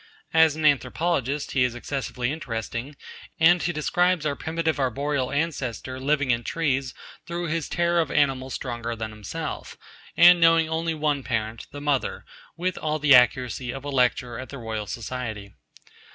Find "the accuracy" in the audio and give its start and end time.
12.97-13.69